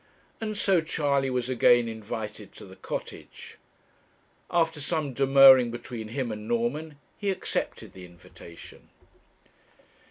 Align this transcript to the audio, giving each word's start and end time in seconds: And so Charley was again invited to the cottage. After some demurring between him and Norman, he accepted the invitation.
And 0.41 0.57
so 0.57 0.81
Charley 0.81 1.29
was 1.29 1.47
again 1.47 1.87
invited 1.87 2.55
to 2.55 2.65
the 2.65 2.75
cottage. 2.75 3.59
After 4.49 4.81
some 4.81 5.13
demurring 5.13 5.69
between 5.69 6.07
him 6.07 6.31
and 6.31 6.47
Norman, 6.47 6.97
he 7.19 7.29
accepted 7.29 7.93
the 7.93 8.05
invitation. 8.05 8.89